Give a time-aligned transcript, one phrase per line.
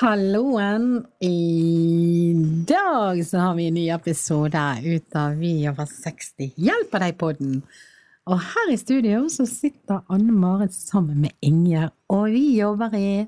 [0.00, 1.02] Halloen!
[1.20, 2.32] I
[2.68, 7.58] dag så har vi en ny episode ut av Vi over 60 hjelper deg-podden.
[8.32, 11.90] Og her i studio så sitter Anne Marit sammen med Inger.
[12.08, 13.26] og vi jobber i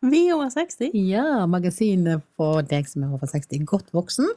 [0.00, 0.94] Vi over 60?
[0.94, 4.32] ja, magasinet for deg som er over 60, godt voksen.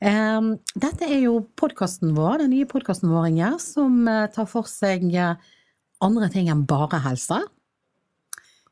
[0.00, 4.64] Um, dette er jo podkasten vår, den nye podkasten vår, Inger, som eh, tar for
[4.64, 5.36] seg eh,
[6.00, 7.42] andre ting enn bare helse.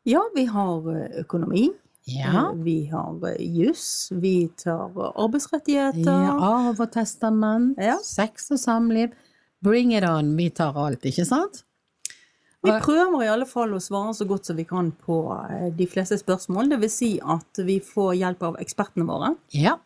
[0.08, 1.68] Ja, vi har eh, økonomi.
[2.16, 2.50] Ja.
[2.50, 4.08] eh, Vi har eh, juss.
[4.12, 6.04] Vi tar eh, arbeidsrettigheter.
[6.26, 7.98] Ja, arv og testament, Ja.
[8.02, 9.12] sex og samliv.
[9.62, 11.64] Bring it on, vi tar alt, ikke sant?
[12.62, 15.16] Vi prøver i alle fall å svare så godt som vi kan på
[15.76, 16.68] de fleste spørsmål.
[16.68, 19.30] Det vil si at vi får hjelp av ekspertene våre.
[19.56, 19.78] Ja.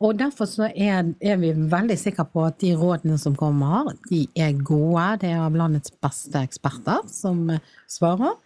[0.00, 4.28] Og derfor så er, er vi veldig sikre på at de rådene som kommer, de
[4.38, 5.08] er gode.
[5.24, 7.48] Det er av landets beste eksperter som
[7.90, 8.36] svarer,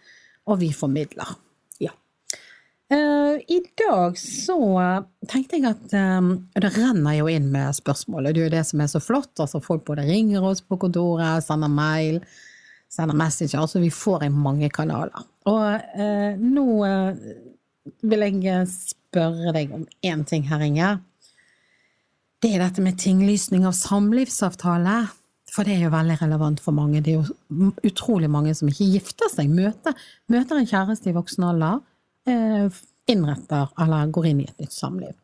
[0.49, 1.35] og vi formidler.
[2.91, 4.57] Eh, I dag så
[5.31, 8.83] tenkte jeg at um, Det renner jo inn med spørsmål, det er jo det som
[8.83, 9.31] er så flott.
[9.39, 12.19] Altså Folk både ringer oss på kontoret, sender mail,
[12.91, 13.63] sender messenger.
[13.63, 15.25] Altså vi får i mange kanaler.
[15.49, 15.63] Og
[15.95, 17.23] uh, nå uh,
[18.03, 20.93] vil jeg spørre deg om én ting her, Inge.
[22.43, 25.05] Det er dette med tinglysning av samlivsavtale.
[25.53, 27.01] For det er jo veldig relevant for mange.
[27.05, 29.51] Det er jo utrolig mange som ikke gifter seg.
[29.53, 29.93] Møter,
[30.33, 31.83] møter en kjæreste i voksen alder,
[32.25, 35.15] innretter eller går inn i et nytt samliv.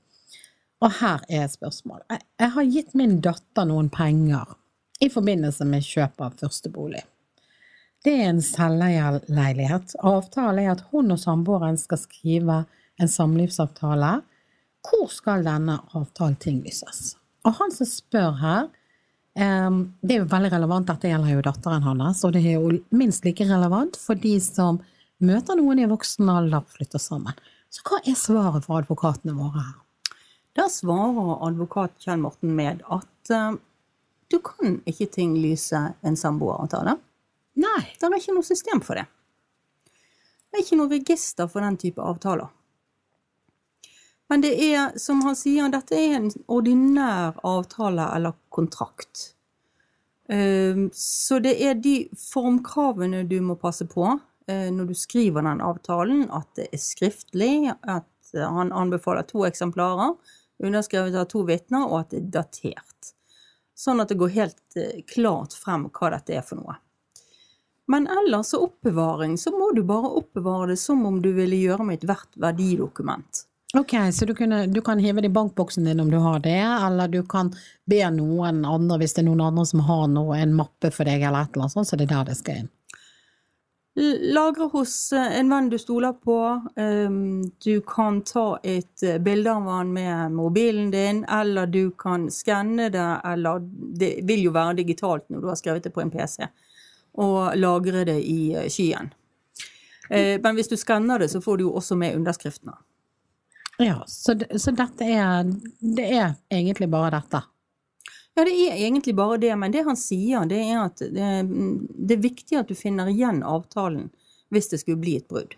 [0.80, 2.23] Og her er spørsmålet.
[2.39, 4.55] Jeg, har gitt min datter noen penger
[5.03, 7.03] i forbindelse med kjøp av første bolig.
[8.03, 9.97] Det er en selveierleilighet.
[10.08, 12.61] Avtalen er at hun og samboeren skal skrive
[13.00, 14.20] en samlivsavtale.
[14.88, 17.17] Hvor skal denne avtalen tinglyses?
[17.44, 18.70] Og han som spør her,
[19.36, 23.23] det er jo veldig relevant, dette gjelder jo datteren hans, og det er jo minst
[23.27, 24.82] like relevant for de som
[25.24, 27.38] møter noen i voksen alder og flytter sammen.
[27.70, 29.78] Så hva er svaret fra advokatene våre her?
[30.58, 33.60] Da svarer advokat Kjell Morten med at uh,
[34.30, 36.98] du kan ikke tinglyse en samboeravtale.
[37.60, 37.82] Nei.
[38.00, 39.06] Det er ikke noe system for det.
[40.50, 42.50] Det er ikke noe register for den type avtaler.
[44.30, 49.34] Men det er, som han sier, dette er en ordinær avtale eller kontrakt.
[50.30, 54.20] Ehm, Så det er de formkravene du må passe på eh,
[54.71, 60.15] når du skriver den avtalen, at det er skriftlig, at eh, han anbefaler to eksemplarer,
[60.64, 63.14] underskrevet av to vitner, og at det er datert.
[63.80, 66.80] Sånn at det går helt eh, klart frem hva dette er for noe.
[67.89, 71.88] Men ellers så oppbevaring, så må du bare oppbevare det som om du ville gjøre
[71.88, 73.45] med ethvert verdidokument.
[73.77, 76.61] Ok, så du, kunne, du kan hive det i bankboksen din om du har det,
[76.61, 77.54] eller du kan
[77.89, 81.21] be noen andre, hvis det er noen andre som har noe, en mappe for deg
[81.21, 82.71] eller et eller annet sånt, så det er der det skal inn.
[84.21, 86.37] Lagre hos eh, en venn du stoler på.
[86.76, 92.30] Um, Du kan ta et eh, bilde av han med mobilen din, eller du kan
[92.32, 93.59] skanne det, eller
[93.99, 96.48] det vil jo være digitalt når du har skrevet det på en PC,
[97.20, 99.11] og lagre det i eh, skyen.
[100.09, 102.73] Men hvis du skanner det, så får du jo også med underskriftene.
[103.77, 107.43] Ja, så, så dette er, det er egentlig bare dette.
[108.39, 112.16] Ja, det er egentlig bare det, men det han sier, det er at det, det
[112.16, 114.05] er viktig at du finner igjen avtalen
[114.50, 115.58] hvis det skulle bli et brudd.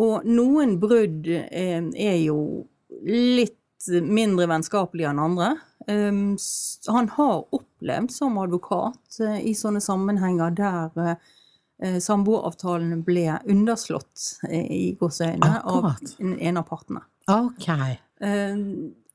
[0.00, 2.38] Og noen brudd eh, er jo
[3.04, 5.50] litt mindre vennskapelige enn andre.
[5.88, 6.36] Um,
[6.88, 14.94] han har opplevd som advokat eh, i sånne sammenhenger der eh, samboeravtalen ble underslått i
[14.98, 17.04] gåseøyne av en, en av partene.
[17.28, 17.68] Ok.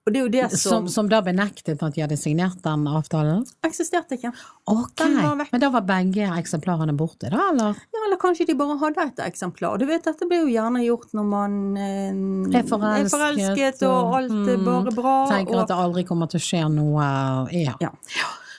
[0.04, 2.60] Eh, og det er jo det Som, som, som da benektet at de hadde signert
[2.64, 3.46] den avtalen?
[3.64, 4.34] eksisterte ikke.
[4.70, 5.02] Ok,
[5.52, 7.80] men da var begge eksemplarene borte da, eller?
[7.96, 9.80] Ja, eller kanskje de bare hadde et eksemplar.
[9.80, 12.12] Du vet, dette blir jo gjerne gjort når man eh,
[12.60, 15.18] Er forelsket, forelsket, og alt er mm, bare bra.
[15.32, 17.10] Tenker og, at det aldri kommer til å skje noe,
[17.56, 17.76] ja.
[17.82, 17.92] Ja.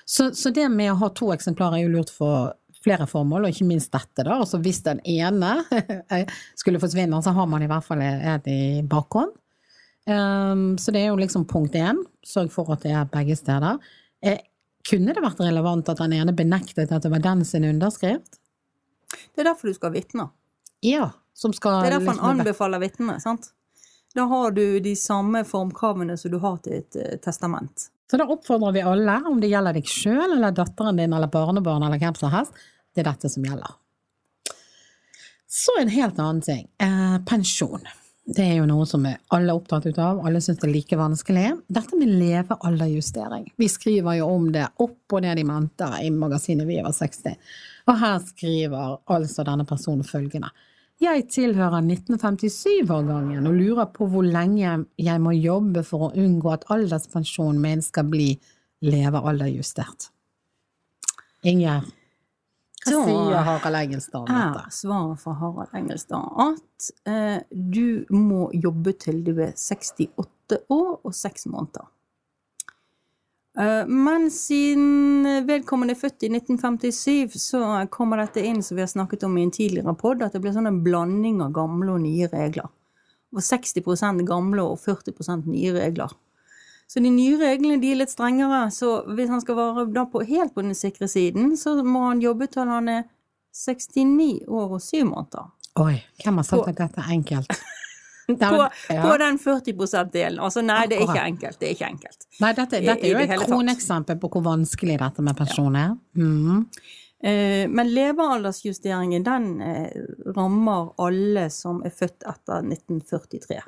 [0.04, 2.52] Så, så det med å ha to eksemplarer er jo lurt for
[2.84, 4.36] flere formål, og ikke minst dette da.
[4.40, 5.56] Altså hvis den ene
[6.60, 9.32] skulle forsvinne, så har man i hvert fall et i bakhånd.
[10.06, 12.02] Um, så det er jo liksom punkt én.
[12.26, 13.78] Sørg for at det er begge steder.
[14.24, 14.38] Eh,
[14.84, 18.38] kunne det vært relevant at den ene benektet at det var den sin underskrift?
[19.34, 20.30] Det er derfor du skal ha vitner.
[20.84, 21.10] Ja.
[21.34, 23.20] Som skal Det er derfor liksom- han anbefaler vitnene.
[23.20, 23.52] sant?
[24.14, 27.88] Da har du de samme formkravene som du har til et eh, testament.
[28.10, 31.82] Så da oppfordrer vi alle, om det gjelder deg sjøl eller datteren din eller barnebarn
[31.82, 32.52] eller hvem som helst,
[32.94, 33.74] det er dette som gjelder.
[35.48, 36.68] Så en helt annen ting.
[36.78, 37.82] Eh, pensjon.
[38.24, 40.96] Det er jo noe som alle er opptatt ut av, alle syns det er like
[40.96, 41.48] vanskelig.
[41.68, 43.50] Dette med levealderjustering.
[43.60, 47.34] Vi skriver jo om det opp og ned i mente i magasinet Vi over 60.
[47.84, 50.48] Og her skriver altså denne personen følgende.
[51.02, 56.64] Jeg tilhører 1957-årgangen og lurer på hvor lenge jeg må jobbe for å unngå at
[56.72, 58.30] alderspensjonen min skal bli
[58.84, 60.08] levealderjustert.
[61.44, 61.90] Ingjerd,
[62.84, 64.76] hva sier Harald Engelstad om er dette?
[64.76, 71.14] svaret fra Harald Engelstad at eh, du må jobbe til du er 68 år og
[71.14, 71.88] 6 måneder.
[73.58, 78.90] Eh, men siden vedkommende er født i 1957, så kommer dette inn som vi har
[78.90, 82.02] snakket om i en tidligere podd, at det blir sånn en blanding av gamle og
[82.04, 82.68] nye regler.
[83.34, 86.12] Og 60% gamle og 40% nye regler.
[86.90, 90.54] Så de nye reglene de er litt strengere, så hvis han skal være på, helt
[90.54, 93.06] på den sikre siden, så må han jobbe til han er
[93.54, 95.48] 69 år og 7 måneder.
[95.80, 97.56] Oi, hvem har sagt På- at dette er enkelt?
[98.24, 99.02] På, ja.
[99.02, 100.38] på den 40 %-delen.
[100.40, 101.58] Altså nei, det er ikke enkelt.
[101.60, 102.26] Det er ikke enkelt.
[102.40, 105.90] Nei, dette, dette er jo et kroneksempel på hvor vanskelig dette med pensjon er.
[106.16, 106.62] Mm.
[107.24, 110.00] Eh, men levealdersjusteringen den eh,
[110.36, 113.60] rammer alle som er født etter 1943.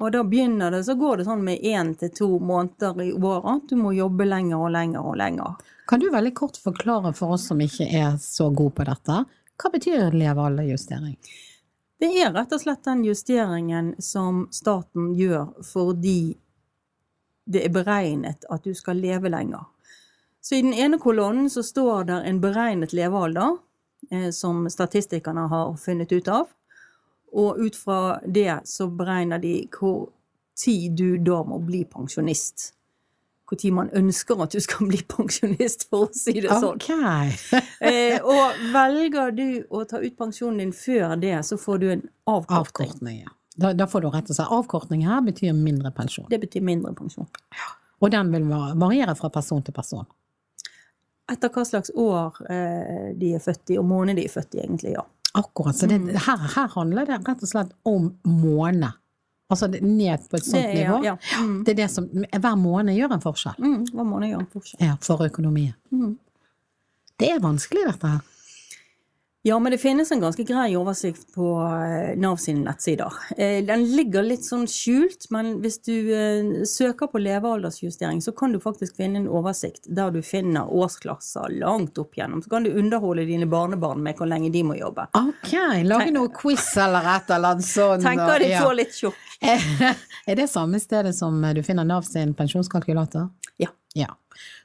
[0.00, 3.68] Og da begynner det, så går det sånn med én til to måneder i året
[3.68, 5.58] du må jobbe lenger og lenger og lenger.
[5.90, 9.24] Kan du veldig kort forklare for oss som ikke er så gode på dette,
[9.60, 11.18] hva betyr levealderjustering?
[12.00, 16.32] Det er rett og slett den justeringen som staten gjør fordi
[17.50, 19.66] det er beregnet at du skal leve lenger.
[20.40, 23.58] Så i den ene kolonnen så står det en beregnet levealder,
[24.10, 26.48] eh, som statistikerne har funnet ut av.
[27.32, 30.10] Og ut fra det så beregner de hvor
[30.58, 32.72] tid du da må bli pensjonist.
[33.50, 36.78] Tid man ønsker at du skal bli pensjonist, for å si det sånn.
[36.78, 36.90] Ok.
[37.80, 42.02] Eh, og velger du å ta ut pensjonen din før det, så får du en
[42.28, 42.60] avkortning.
[42.60, 43.32] Avkortning, ja.
[43.56, 46.28] Da, da får du rett og slett avkortning her, betyr mindre pensjon.
[46.30, 47.26] Det betyr mindre pensjon.
[48.00, 50.06] Og den vil variere fra person til person.
[51.30, 54.62] Etter hva slags år eh, de er født i, og måned de er født i,
[54.62, 55.06] egentlig, ja.
[55.34, 55.76] Akkurat.
[55.76, 56.08] Så det, Mm.
[56.16, 58.92] her, her handler det rett og slett om måned.
[59.50, 61.00] Altså ned på et sånt nivå.
[61.04, 61.16] Ja.
[61.40, 61.64] Mm.
[61.64, 64.80] Det er det som, hver måned gjør en forskjell Mm, hver måned gjør en forskjell?
[64.86, 65.74] ja, for økonomien.
[65.92, 66.18] Mm.
[67.18, 68.20] Det er vanskelig, dette her.
[69.42, 73.14] Ja, men det finnes en ganske grei oversikt på eh, Nav sine nettsider.
[73.38, 78.52] Eh, Den ligger litt sånn skjult, men hvis du eh, søker på levealdersjustering, så kan
[78.52, 82.42] du faktisk finne en oversikt der du finner årsklasser langt opp igjennom.
[82.44, 85.08] Så kan du underholde dine barnebarn med hvor lenge de må jobbe.
[85.16, 85.54] Ok,
[85.88, 88.04] lage noe quiz eller et eller annet sånt.
[88.04, 89.26] Tenker de får litt sjokk.
[90.30, 93.30] Er det samme stedet som du finner Nav sin pensjonskalkulator?
[93.56, 93.72] Ja.
[93.94, 94.08] Ja.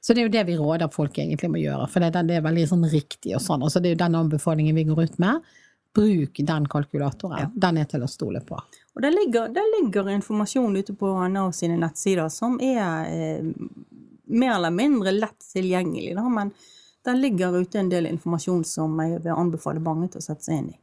[0.01, 2.45] Så det er jo det vi råder folk egentlig må gjøre, for det, det er
[2.45, 3.65] veldig sånn riktig og sånn.
[3.65, 5.55] Og så det er jo den anbefalingen vi går ut med.
[5.95, 7.41] Bruk den kalkulatoren.
[7.41, 7.49] Ja.
[7.67, 8.59] Den er til å stole på.
[8.95, 13.51] Og der ligger, der ligger informasjon ute på Nav sine nettsider som er eh,
[14.25, 16.53] mer eller mindre lett tilgjengelig, da, men
[17.05, 20.61] der ligger ute en del informasjon som jeg vil anbefale mange til å sette seg
[20.61, 20.79] inn i.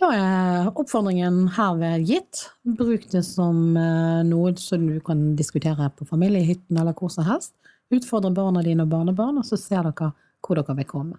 [0.00, 2.46] Da er oppfordringen herved gitt.
[2.64, 7.52] Bruk det som eh, noe som du kan diskutere på familiehytten eller hvor som helst.
[7.92, 11.18] Utfordre barna dine og barnebarn, og så ser dere hvor dere vil komme.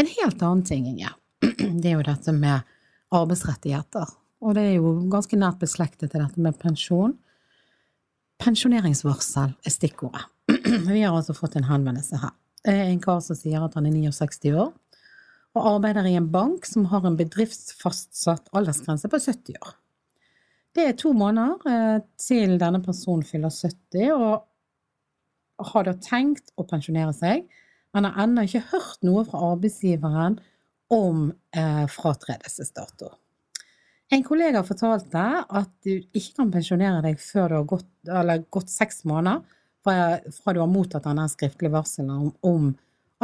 [0.00, 1.10] En helt annen ting, Inge,
[1.82, 2.64] det er jo dette med
[3.14, 4.14] arbeidsrettigheter.
[4.44, 7.12] Og det er jo ganske nært beslektet til dette med pensjon.
[8.40, 10.24] Pensjoneringsvarsel er stikkordet.
[10.88, 12.32] Vi har altså fått en henvendelse her.
[12.64, 14.72] Er en kar som sier at han er 69 år
[15.54, 19.74] og arbeider i en bank som har en bedriftsfastsatt aldersgrense på 70 år.
[20.74, 26.66] Det er to måneder eh, til denne personen fyller 70, og har da tenkt å
[26.66, 27.44] pensjonere seg,
[27.94, 30.40] men har ennå ikke hørt noe fra arbeidsgiveren
[30.94, 33.12] om eh, fratredelsesdato.
[34.12, 37.90] En kollega fortalte at du ikke kan pensjonere deg før du har gått,
[38.52, 39.42] gått seks måneder
[39.84, 42.68] fra du har mottatt denne skriftlige varselen om, om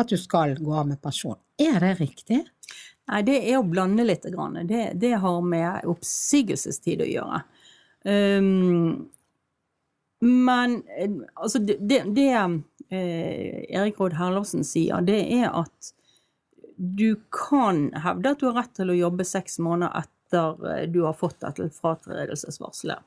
[0.00, 1.38] at du skal gå av med pensjon.
[1.60, 2.42] Er det riktig?
[3.10, 4.26] Nei, det er å blande litt.
[4.68, 7.40] Det, det har med oppsigelsestid å gjøre.
[8.06, 9.10] Um,
[10.20, 10.82] men
[11.34, 15.92] altså det, det, det eh, Erik Råd Herlovsen sier, det er at
[16.76, 21.02] du kan hevde at du har rett til å jobbe seks måneder etter eh, du
[21.06, 23.00] har fått dette fratredelsesvarselet.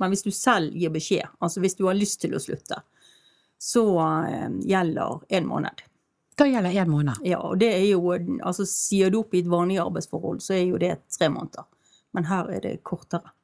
[0.00, 2.80] Men hvis du selv gir beskjed, altså hvis du har lyst til å slutte,
[3.60, 3.84] så
[4.24, 5.84] eh, gjelder en måned.
[6.40, 7.20] Da gjelder én måned.
[7.28, 10.64] Ja, og det er jo Altså, sier du opp i et vanlig arbeidsforhold, så er
[10.70, 11.68] jo det tre måneder.
[12.16, 13.34] Men her er det kortere.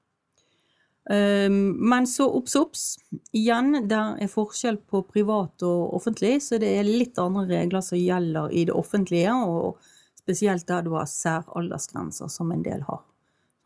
[1.10, 2.86] Um, men så obs, obs.
[3.32, 8.00] Igjen, der er forskjell på privat og offentlig, så det er litt andre regler som
[8.00, 9.76] gjelder i det offentlige, og
[10.18, 13.04] spesielt der du har særaldersgrenser, som en del har.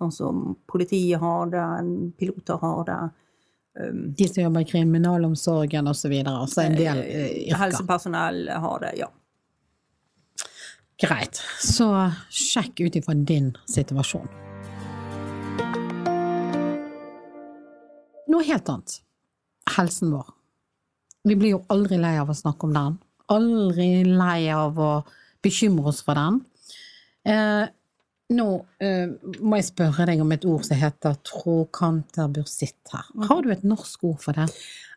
[0.00, 1.64] Sånn som politiet har det,
[2.20, 3.00] piloter har det.
[3.80, 6.18] Um, De som jobber i kriminalomsorgen osv.
[6.26, 7.62] Altså en del eh, yrker.
[7.62, 9.08] Helsepersonell har det, ja.
[11.00, 11.86] Greit, så
[12.28, 14.28] sjekk ut ifra din situasjon.
[18.30, 18.98] Noe helt annet.
[19.76, 20.28] Helsen vår.
[21.24, 22.98] Vi blir jo aldri lei av å snakke om den.
[23.32, 24.92] Aldri lei av å
[25.44, 26.40] bekymre oss for den.
[27.24, 27.64] Eh,
[28.30, 28.46] nå
[28.80, 29.08] eh,
[29.42, 33.08] må jeg spørre deg om et ord som heter trokanterbursitt her.
[33.28, 34.46] Har du et norsk ord for det?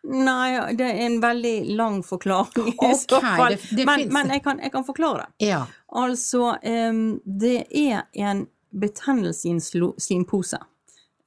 [0.04, 3.56] Nei, det er en veldig lang forklaring i så fall.
[3.56, 5.25] det- det men men jeg, kan, jeg kan forklare.
[5.40, 5.66] Ja.
[5.96, 9.62] Altså, em, det er en betennelse i en
[9.98, 10.60] slimpose.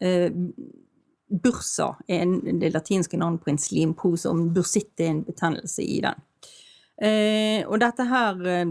[0.00, 0.30] Eh,
[1.42, 6.00] bursa er en, det latinske navnet på en slimpose, og bursitt er en betennelse i
[6.04, 6.20] den.
[7.02, 8.66] Eh, og dette her eh,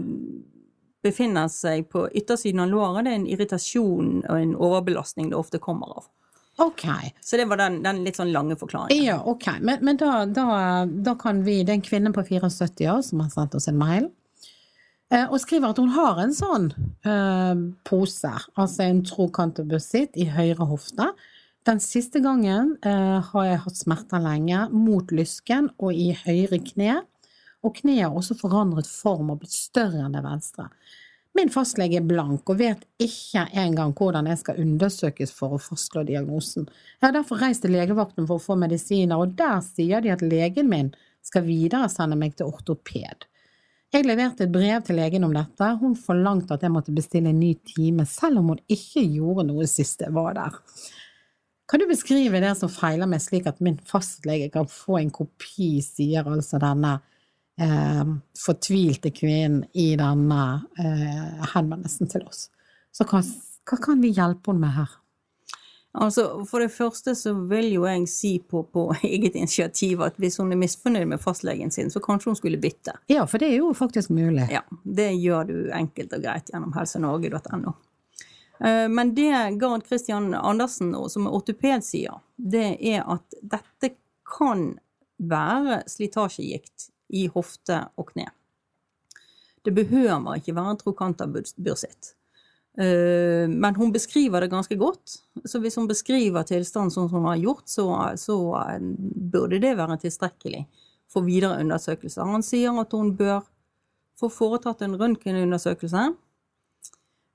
[1.06, 3.06] befinner seg på yttersiden av låret.
[3.06, 6.10] Det er en irritasjon og en overbelastning det ofte kommer av.
[6.58, 6.86] Ok.
[7.20, 9.04] Så det var den, den litt sånn lange forklaringen.
[9.04, 9.48] Ja, ok.
[9.60, 10.46] Men, men da, da,
[10.86, 14.08] da kan vi en kvinne på 74 år som har sendt oss en mail.
[15.12, 16.70] eh, Og skriver at hun har en sånn
[17.04, 21.10] eh, pose, altså en trokanterbursitt i høyre hofte.
[21.66, 27.02] Den siste gangen eh, har jeg hatt smerter lenge, mot lysken og i høyre kne.
[27.66, 30.68] Og kneet har også forandret form og blitt større enn det venstre.
[31.36, 36.06] Min fastlege er blank og vet ikke engang hvordan jeg skal undersøkes for å fastslå
[36.08, 36.64] diagnosen.
[36.96, 40.24] Jeg har derfor reist til legevakten for å få medisiner, og der sier de at
[40.24, 40.94] legen min
[41.26, 43.26] skal videresende meg til ortoped.
[43.92, 47.42] Jeg leverte et brev til legen om dette, hun forlangte at jeg måtte bestille en
[47.42, 50.56] ny time, selv om hun ikke gjorde noe sist jeg var der.
[51.68, 55.82] Kan du beskrive det som feiler meg slik at min fastlege kan få en kopi,
[55.84, 56.96] sier altså denne
[57.60, 58.04] eh,
[58.38, 60.42] fortvilte kvinnen i denne
[60.78, 62.48] eh, henvendelsen til oss.
[62.92, 63.22] Så hva,
[63.68, 64.94] hva kan vi hjelpe henne med her?
[65.96, 70.36] Altså, For det første så vil jo jeg si på, på eget initiativ at hvis
[70.40, 72.98] hun er misfornøyd med fastlegen sin, så kanskje hun skulle bytte.
[73.12, 74.48] Ja, for det er jo faktisk mulig.
[74.52, 77.76] Ja, Det gjør du enkelt og greit gjennom helsenorge.no.
[78.60, 83.96] Eh, Men det Gard Christian Andersen, som er ortoped, sier, det er at dette
[84.36, 84.74] kan
[85.16, 88.28] være slitasjegikt i hofte og kne.
[89.66, 92.14] Det behøver ikke være trokanterbursitt.
[92.78, 95.22] Eh, Men hun beskriver det ganske godt.
[95.44, 97.86] Så hvis hun beskriver tilstanden sånn som hun har gjort, så,
[98.16, 98.80] så eh,
[99.32, 100.66] burde det være tilstrekkelig
[101.10, 102.26] for videre undersøkelser.
[102.26, 103.42] Han sier at hun bør
[104.20, 106.08] få foretatt en røntgenundersøkelse.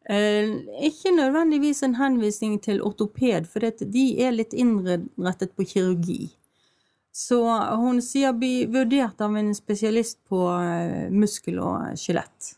[0.09, 0.53] Eh,
[0.87, 6.31] ikke nødvendigvis en henvisning til ortoped, for de er litt innrettet på kirurgi.
[7.11, 7.43] Så
[7.81, 12.53] hun sier bli vurdert av en spesialist på eh, muskel og skjelett.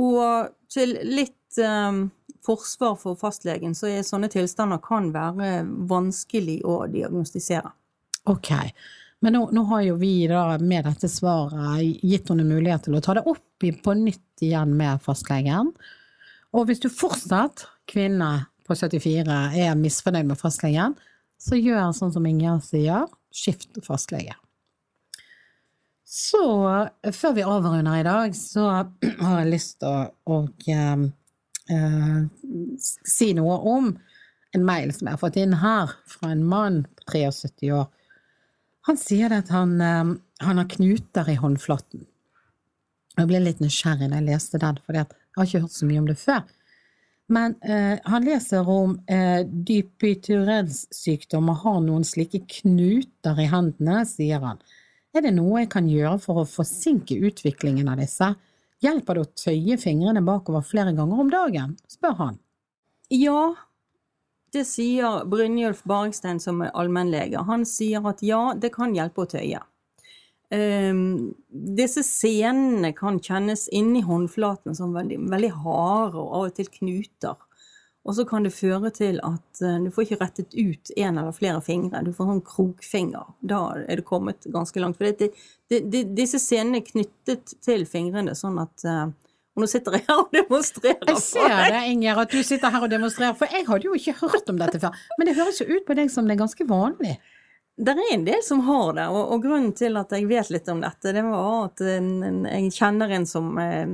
[0.00, 2.08] Og til litt um,
[2.46, 5.60] forsvar for fastlegen, så er sånne tilstander kan være
[5.90, 7.70] vanskelig å diagnostisere.
[8.30, 8.50] Ok,
[9.20, 12.96] men nå, nå har jo vi da med dette svaret gitt henne en mulighet til
[12.96, 15.74] å ta det opp på nytt igjen med fastlegen.
[16.56, 18.30] Og hvis du fortsatt, kvinne
[18.66, 20.96] på 74, er misfornøyd med fastlegen,
[21.40, 24.36] så gjør sånn som Ingjerd sier, skift fastlege.
[26.10, 26.42] Så
[27.14, 28.66] før vi avrunder i dag, så
[29.22, 30.38] har jeg lyst til å, å
[30.74, 31.04] eh,
[31.70, 32.16] eh,
[33.06, 33.92] si noe om
[34.56, 37.86] en mail som jeg har fått inn her fra en mann på 73 år.
[38.88, 42.08] Han sier at han, eh, han har knuter i håndflaten.
[43.18, 45.06] Jeg ble litt nysgjerrig da jeg leste den, for jeg
[45.36, 46.42] har ikke hørt så mye om det før.
[47.30, 54.02] Men eh, han leser om eh, dypyturens sykdom og har noen slike knuter i hendene,
[54.08, 54.58] sier han.
[55.14, 58.32] Er det noe jeg kan gjøre for å forsinke utviklingen av disse?
[58.82, 61.76] Hjelper det å tøye fingrene bakover flere ganger om dagen?
[61.90, 62.38] spør han.
[63.14, 63.54] Ja,
[64.50, 67.42] det sier Brynjulf Baringstein som er allmennlege.
[67.46, 69.62] Han sier at ja, det kan hjelpe å tøye.
[70.50, 76.70] Ehm, disse senene kan kjennes inni håndflaten som veldig, veldig harde og av og til
[76.80, 77.38] knuter.
[78.08, 81.34] Og så kan det føre til at uh, du får ikke rettet ut en eller
[81.36, 82.00] flere fingre.
[82.02, 83.34] Du får sånn krokfinger.
[83.44, 84.96] Da er det kommet ganske langt.
[84.96, 85.34] For det,
[85.68, 89.10] det, det, disse senene er knyttet til fingrene, sånn at uh,
[89.54, 92.86] Og nå sitter jeg her og demonstrerer Jeg ser det, Inger, at du sitter her
[92.86, 94.96] og demonstrerer, for jeg hadde jo ikke hørt om dette før.
[95.18, 97.18] Men det høres jo ut på deg som det er ganske vanlig.
[97.76, 100.68] Det er en del som har det, og, og grunnen til at jeg vet litt
[100.68, 103.86] om dette, det var at en, en, jeg kjenner en som eh,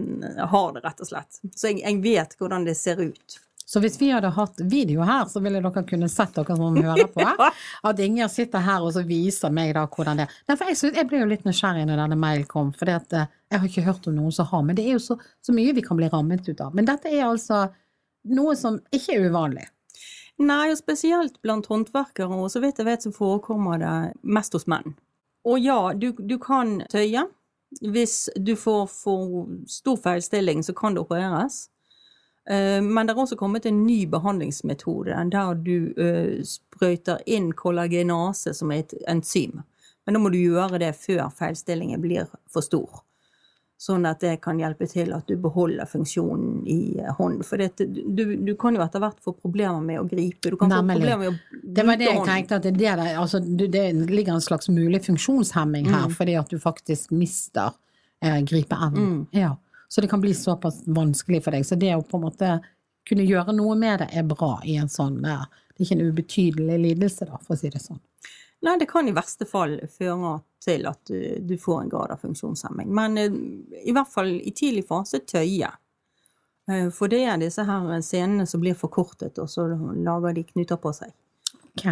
[0.51, 1.39] har det, rett og slett.
[1.55, 3.39] Så jeg, jeg vet hvordan det ser ut.
[3.69, 7.09] Så hvis vi hadde hatt video her, så ville dere kunne sett dere som hører
[7.11, 7.49] på.
[7.91, 10.37] At Inger sitter her og så viser meg da hvordan det er.
[10.53, 13.67] Derfor jeg, synes, jeg ble jo litt nysgjerrig når denne mailen kom, for jeg har
[13.67, 14.63] ikke hørt om noen som har.
[14.67, 16.75] Men det er jo så, så mye vi kan bli rammet ut av.
[16.79, 17.65] Men dette er altså
[18.37, 19.67] noe som ikke er uvanlig.
[20.39, 24.67] Nei, og spesielt blant håndverkere, og så vidt jeg vet så forekommer det mest hos
[24.69, 24.93] menn.
[25.47, 27.25] Og ja, du, du kan tøye.
[27.81, 31.67] Hvis du får for stor feilstilling, så kan det opereres.
[32.51, 38.55] Eh, Men det er også kommet en ny behandlingsmetode der du eh, sprøyter inn kollagenase,
[38.55, 39.63] som et enzym.
[40.07, 43.03] Men da må du gjøre det før feilstillingen blir for stor.
[43.79, 47.43] Sånn at det kan hjelpe til at du beholder funksjonen i eh, hånden.
[47.45, 47.75] For det,
[48.17, 50.49] du, du kan jo etter hvert få problemer med å gripe.
[50.49, 50.97] Du kan Nemlig.
[50.97, 53.41] få problemer med å Det var det jeg tenkte, at det, er det, der, altså,
[53.45, 56.15] det ligger en slags mulig funksjonshemming her, Mm.
[56.17, 57.75] fordi at du faktisk mister
[58.25, 59.11] eh, gripeevnen.
[59.11, 59.27] Mm.
[59.37, 59.53] Ja.
[59.89, 61.67] Så det kan bli såpass vanskelig for deg.
[61.69, 62.55] Så det å på en måte
[63.07, 66.79] kunne gjøre noe med det er bra i en sånn Det er ikke en ubetydelig
[66.81, 68.01] lidelse, da, for å si det sånn.
[68.67, 72.23] Nei, det kan i verste fall føre til at du, du får en grad av
[72.25, 72.89] funksjonshemming.
[72.95, 73.37] Men eh,
[73.87, 75.71] i hvert fall i tidlig fase tøye.
[76.71, 80.81] Eh, For det er disse her scenene som blir forkortet, og så lager de knuter
[80.83, 81.15] på seg.
[81.77, 81.87] Ok.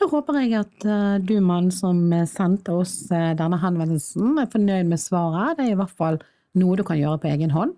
[0.00, 4.50] Da håper jeg at eh, du, mann som eh, sendte oss eh, denne henvendelsen, er
[4.52, 5.58] fornøyd med svaret.
[5.58, 6.18] Det er i hvert fall
[6.58, 7.76] noe du kan gjøre på egen hånd.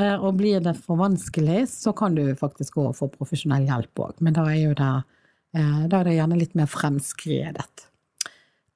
[0.00, 4.04] Eh, og blir det for vanskelig, så kan du faktisk gå og få profesjonell hjelp
[4.04, 4.18] òg.
[4.24, 5.21] Men da er jo det, eh,
[5.52, 7.88] da er det gjerne litt mer fremskredet.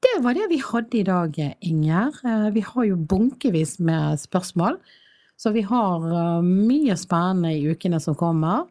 [0.07, 2.13] Det var det vi hadde i dag, Inger.
[2.25, 4.77] Eh, Vi har jo bunkevis med spørsmål.
[5.37, 8.67] Så vi har eh, mye spennende i ukene som kommer.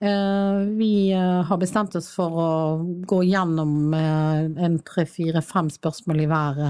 [0.00, 2.50] Eh, Vi eh, har bestemt oss for å
[3.06, 6.60] gå gjennom eh, en tre, fire, fem spørsmål i hver,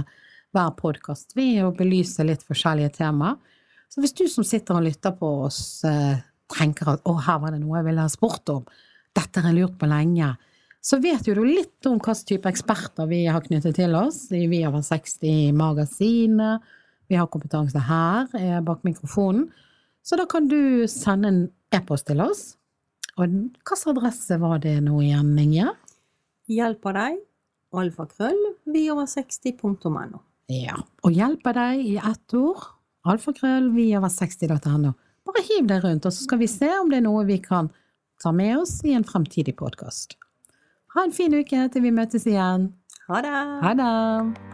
[0.53, 3.37] hver podkast og belyse litt forskjellige temaer.
[3.89, 6.17] Så hvis du som sitter og lytter på oss eh,
[6.53, 8.65] tenker at å, her var det noe jeg ville ha spurt om,
[9.15, 10.35] dette har jeg lurt på lenge,
[10.85, 14.27] så vet jo du litt om hvilken type eksperter vi har knyttet til oss.
[14.29, 16.65] Vi har vært 60 magasinet,
[17.09, 19.47] vi har kompetanse her eh, bak mikrofonen.
[20.05, 21.41] Så da kan du sende en
[21.73, 22.43] e-post til oss.
[23.17, 25.71] Og hvilken adresse var det nå igjen, Inge?
[26.53, 27.21] Hjelper deg,
[27.73, 30.21] alfakrøll, vi over 60.no.
[30.53, 30.77] Ja.
[31.07, 32.67] Og hjelper deg i ett ord.
[33.09, 34.93] Alfakrøll vi over 60.no.
[35.25, 37.73] Bare hiv deg rundt, og så skal vi se om det er noe vi kan
[38.21, 40.19] ta med oss i en fremtidig podkast.
[40.95, 42.69] Ha en fin uke til vi møtes igjen.
[43.11, 43.39] Ha det!
[43.67, 44.54] Ha det!